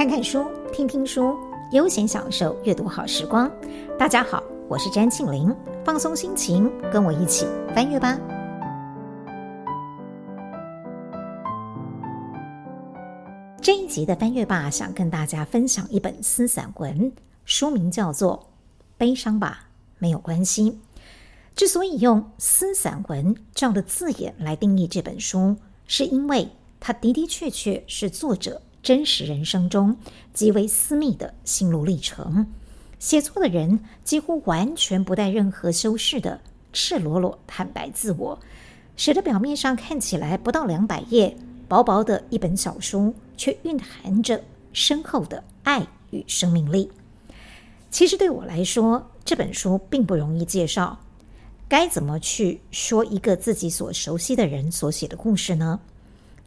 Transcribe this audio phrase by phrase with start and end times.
[0.00, 1.36] 看看书，听听书，
[1.72, 3.52] 悠闲享受阅读好时光。
[3.98, 5.54] 大家好，我是詹庆玲，
[5.84, 8.18] 放松心情，跟我一起翻阅吧。
[13.60, 17.12] 这一集的翻阅吧，想跟大家分享一本私散文，
[17.44, 18.48] 书名叫做
[18.96, 19.66] 《悲伤吧，
[19.98, 20.70] 没有关系》。
[21.54, 25.56] 之所以用私散文这样的字眼来定义这本书，
[25.86, 26.48] 是因为
[26.80, 29.96] 它的的确确是作者真实人生中
[30.32, 32.46] 极为私密的心路历程。
[32.98, 36.40] 写作的人几乎完全不带任何修饰的
[36.72, 38.38] 赤裸裸坦白自我，
[38.96, 46.90] 使得表面上看起来不到两百页、薄薄的一本小书，却蕴含着深厚的爱与生命力。
[47.90, 51.00] 其实对我来说，这本书并不容易介绍。
[51.68, 55.80] 该怎么去说一个自己所熟悉的人所写的故事呢？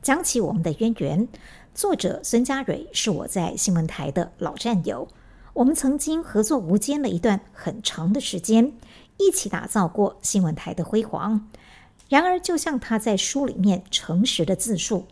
[0.02, 1.28] 讲起我们的渊源，
[1.73, 5.08] 作者孙家蕊是我在新闻台的老战友，
[5.53, 8.73] 我们曾经合作无间了一段很长的时间，
[9.17, 11.50] 一起打造过新闻台的辉煌。
[12.09, 15.08] 然而，就像他在书里面诚实的自述，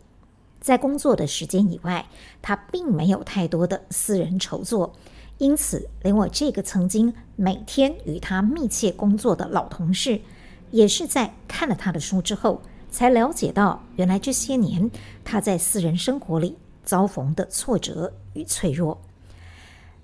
[0.60, 2.06] 在工作的时间以外，
[2.44, 4.94] 他并没有太多的私人筹作。
[5.40, 10.22] 因此，连我这个曾经每天与他密切工作的老同事，
[10.70, 12.62] 也是在看了他的书之后，
[12.92, 14.92] 才了解到，原来这些年
[15.24, 19.02] 他在私人生活里遭逢的挫折与脆弱。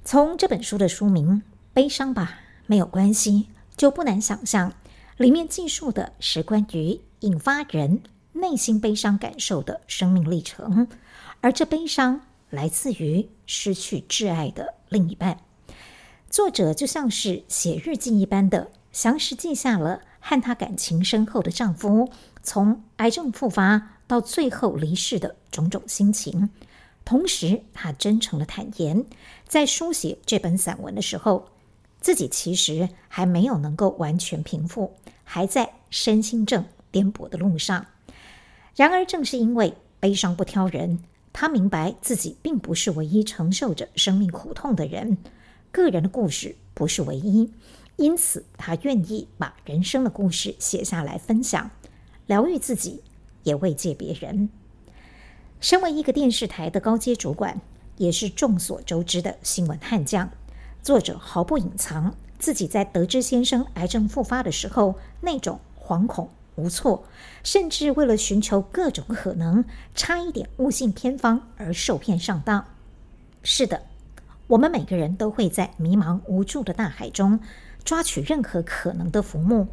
[0.04, 1.36] 从这本书的书名
[1.74, 3.32] 《悲伤吧，没有关系》，
[3.76, 4.74] 就不难想象，
[5.18, 10.88] 里面记述的是关于引发人内心悲伤感受的生命历程，
[11.42, 15.38] 而这悲伤来自于失去挚爱的另一半。
[16.30, 22.10] 作者就像是写日记一般的详实记下了和她感情深厚的丈夫
[22.48, 26.50] 从癌症复发到最后离世的种种心情。
[27.04, 29.04] 同时，他真诚的坦言，
[29.46, 31.50] 在书写这本散文的时候，
[32.00, 34.94] 自己其实还没有能够完全平复，
[35.26, 37.86] 还在身心症颠簸的路上。
[38.78, 41.00] 然而，正是因为悲伤不挑人。
[41.34, 45.18] 他明白自己并不是唯一承受着生命苦痛的人，
[45.70, 47.52] 个人的故事不是唯一，
[47.98, 51.70] 因此他愿意把人生的故事写下来分享，
[52.28, 53.02] 疗愈自己，
[53.44, 54.50] 也慰藉别人。
[55.60, 57.60] 身为一个电视台的高阶主管，
[57.96, 60.30] 也是众所周知的新闻悍将，
[60.84, 66.30] 作者毫不隐藏自己在得知先生癌症复发的时候那种惶恐。
[66.56, 67.06] 无措，
[67.44, 72.66] 甚至为了寻求各种可能，差一点误信偏方而受骗上当。
[73.44, 73.84] 是的，
[74.48, 77.40] 我们每个人都会在迷茫无助的大海中
[77.86, 79.68] 抓取任何可能的浮木，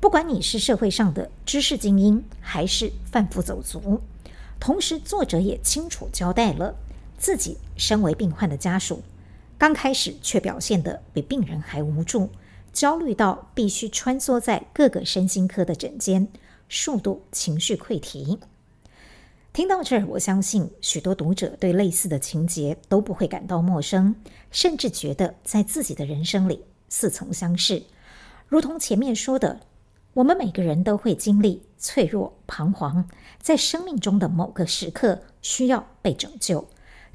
[0.00, 4.00] 不管你是社会上的知识精英，还是贩夫走卒。
[4.60, 6.74] 同时，作者也清楚交代了
[7.18, 9.02] 自己身为病患的家属，
[9.58, 12.30] 刚开始却表现得比病人还无助。
[12.72, 16.28] 焦虑到必须穿梭在各个身心科的诊间，
[16.68, 18.38] 数度情绪溃堤。
[19.52, 24.14] 听到这儿，我相信许多读者对类似的情节都不会感到陌生，
[24.52, 27.82] 甚至觉得在自己的人生里似曾相识。
[28.46, 29.60] 如同前面说的，
[30.18, 33.08] 我们每个人都会经历脆弱、彷徨，
[33.40, 36.66] 在生命中的某个时刻需要被拯救。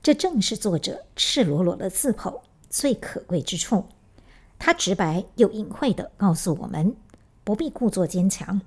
[0.01, 3.83] 这正是作者赤裸裸的自剖最可贵之处。
[4.57, 6.95] 他直白又隐晦地告诉我们，
[7.43, 8.61] 不必故作坚强，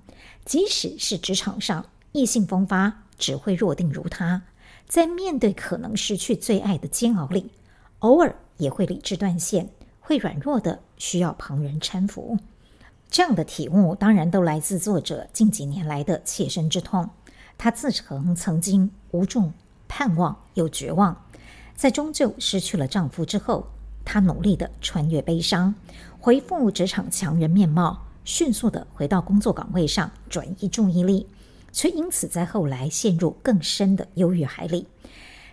[0.45, 4.43] 即使是职场上意气风发、只会弱定如他，
[4.87, 7.53] 在面对可能失去最爱的煎熬里，
[8.01, 12.37] 偶尔也会理智断线，会软弱的需要旁人搀扶。
[13.11, 17.09] 这样的体悟当然都来自作者近几年来的切身之痛。
[17.59, 19.53] 他自称曾经无助、
[19.89, 21.25] 盼望又绝望，
[21.75, 23.69] 在终究失去了丈夫之后。
[24.09, 25.75] 她努力地穿越悲伤，
[26.21, 31.27] 恢复职场强人面貌，迅速地回到工作岗位上，转移注意力，
[31.73, 34.87] 却因此在后来陷入更深的忧郁海里。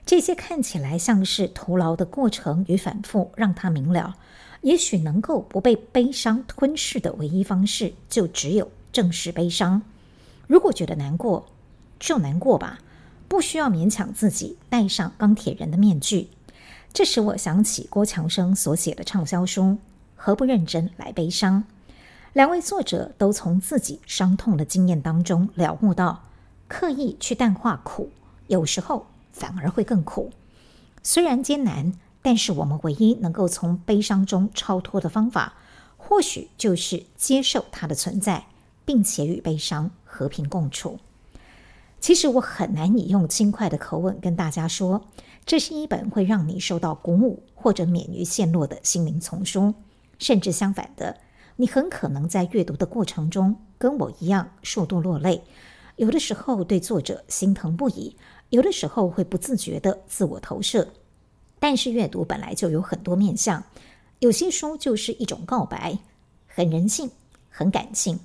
[0.06, 4.18] 这些看起来像是徒劳的过程与反复，让她明了，
[4.64, 9.82] 也许能够不被悲伤吞噬的唯一方式，就只有正视悲伤。
[10.48, 11.46] 如果觉得难过，
[12.00, 12.80] 就难过吧，
[13.28, 16.30] 不需要勉强自己戴上钢铁人的面具。
[16.92, 19.62] 这使我想起郭强生所写的畅销书
[20.16, 21.64] 《何不认真来悲伤》。
[22.34, 26.24] 两位作者都从自己伤痛的经验当中了悟到，
[26.68, 28.10] 刻意去淡化苦，
[28.48, 30.32] 有时候反而会更苦。
[31.02, 35.54] 虽然艰难，但是我们唯一能够从悲伤中超脱的方法，
[35.98, 38.48] 或许就是接受它的存在，
[38.84, 40.98] 并且与悲伤和平共处。
[42.00, 45.06] 其实我很难以用轻快的口吻跟大家说，
[45.46, 49.74] 这是一本会让你受到鼓舞或者免于陷落的心灵丛书。
[50.20, 51.18] 甚至相反的，
[51.58, 55.44] 你很可能在阅读的过程中跟我一样数度落泪，
[55.98, 58.16] 有的时候对作者心疼不已，
[58.50, 60.88] 有的时候会不自觉地自我投射。
[61.64, 63.64] 但是阅读本来就有很多面向，
[64.20, 65.98] 有些书就是一种告白，
[66.46, 67.10] 很人性，
[67.50, 68.20] 很感性。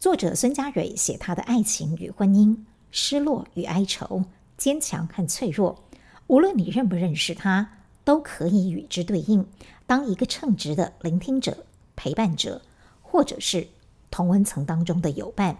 [0.00, 2.56] 作者孙家蕊写他的爱情与婚姻。
[2.90, 4.24] 失落与哀愁，
[4.56, 5.84] 坚强和脆弱，
[6.28, 7.68] 无论你认不认识他，
[8.04, 9.46] 都可以与之对应，
[9.86, 12.62] 当一个称职的聆听者、陪伴者，
[13.02, 13.68] 或者是
[14.10, 15.58] 同温层当中的友伴，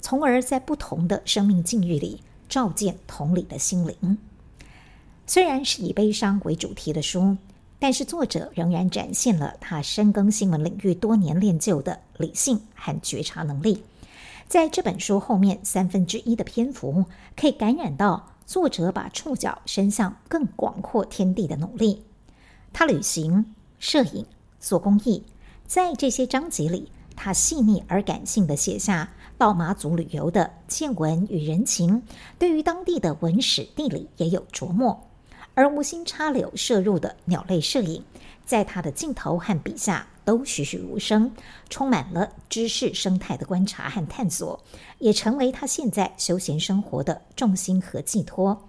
[0.00, 4.16] 从而在不同的生命境遇里照见同理的心灵。
[5.26, 7.36] 虽然是以悲伤为主题的书，
[7.78, 13.82] 但是作者仍然展现了他深耕新闻领域多年练就的理性和觉察能力。
[14.48, 17.04] 在这本书后面三分之一的篇幅，
[17.36, 22.04] 可以感染到作者把触角伸向更广阔天地的努力。
[22.72, 24.24] 他旅行、摄影、
[24.60, 25.24] 做公益，
[25.66, 32.04] 在这些章节里，他细腻而感性地写下到马祖旅游的见闻与人情，
[32.38, 35.08] 对于当地的文史地理也有琢磨，
[35.56, 38.04] 而无心插柳摄入的鸟类摄影，
[38.44, 40.06] 在他的镜头和笔下。
[40.26, 41.30] 都栩栩如生，
[41.70, 44.60] 充满了知识生态的观察和探索，
[44.98, 48.68] 也成为他现在休闲生活的重心和寄托。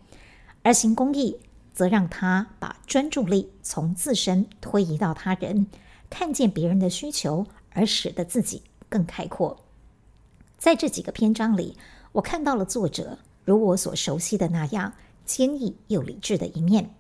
[0.61, 1.35] 而行公益，
[1.73, 5.65] 则让他把专注力从自身推移到他人，
[6.11, 9.57] 看见别人的需求，而使得自己更开阔。
[10.59, 11.75] 在这几个篇章里，
[12.11, 14.93] 我看到了作者如我所熟悉的那样
[15.27, 16.95] 坚毅又理智的一面。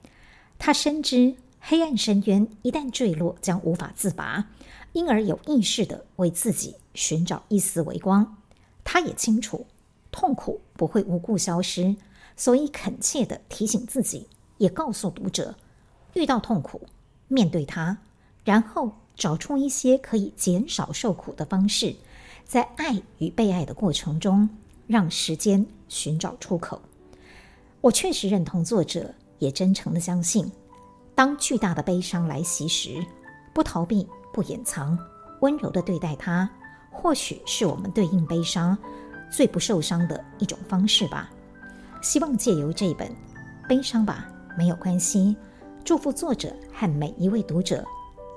[0.59, 1.37] 他深知。
[1.59, 4.47] 黑暗深渊一旦坠落，将无法自拔，
[4.93, 8.37] 因而有意识地为自己寻找一丝微光。
[8.85, 9.65] 他也清楚，
[10.09, 11.97] 痛苦不会无故消失，
[12.37, 14.27] 所以恳切地提醒自己，
[14.59, 15.55] 也告诉读者：
[16.13, 16.79] 遇到痛苦，
[17.27, 17.97] 面对它，
[18.45, 21.95] 然后找出一些可以减少受苦的方式，
[22.45, 24.47] 在爱与被爱的过程中，
[24.85, 26.81] 让时间寻找出口。
[27.87, 30.51] 我确实认同作者，也真诚地相信。
[31.15, 33.01] 当巨大的悲伤来袭时，
[33.53, 34.99] 不逃避，不掩藏，
[35.39, 36.49] 温柔地对待它，
[36.91, 38.77] 或许是我们对应悲伤
[39.31, 41.29] 最不受伤的一种方式吧。
[42.01, 43.07] 希望借由这本
[43.69, 45.19] 《悲伤吧，没有关系》，
[45.85, 47.85] 祝福作者和每一位读者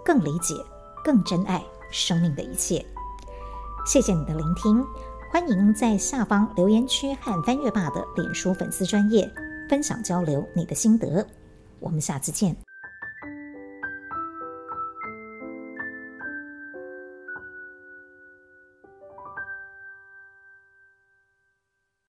[0.05, 0.55] 更理解、
[1.02, 1.61] 更珍爱
[1.91, 2.87] 生命的一切。
[3.85, 4.87] 谢谢你的聆听，
[5.30, 9.30] 欢迎在下方留言区和翻阅爸的脸书粉丝专业
[9.68, 11.24] 分享交流你的心得。
[11.78, 12.69] 我们下次见。